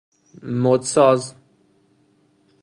[0.63, 1.35] مدساز